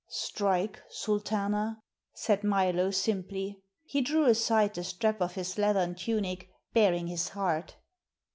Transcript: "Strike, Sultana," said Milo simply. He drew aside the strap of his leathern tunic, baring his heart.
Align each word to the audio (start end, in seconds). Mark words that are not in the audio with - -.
"Strike, 0.09 0.81
Sultana," 0.89 1.79
said 2.15 2.43
Milo 2.43 2.89
simply. 2.89 3.61
He 3.83 4.01
drew 4.01 4.25
aside 4.25 4.73
the 4.73 4.83
strap 4.83 5.21
of 5.21 5.35
his 5.35 5.59
leathern 5.59 5.93
tunic, 5.93 6.49
baring 6.73 7.05
his 7.05 7.29
heart. 7.29 7.75